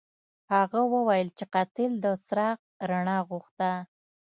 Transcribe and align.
هغه 0.53 0.79
وویل 0.93 1.29
چې 1.37 1.45
قاتل 1.53 1.91
د 2.03 2.05
څراغ 2.25 2.57
رڼا 2.89 3.17
غوښته. 3.29 3.71